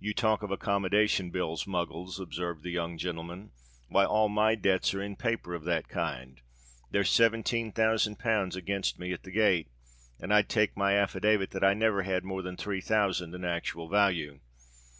[0.00, 3.50] "You talk of accommodation bills, Muggles," observed the young gentleman;
[3.90, 6.40] "why, all my debts are in paper of that kind.
[6.90, 9.68] There's seventeen thousand pounds against me at the gate;
[10.18, 13.90] and I'd take my affidavit that I never had more than three thousand in actual
[13.90, 14.40] value.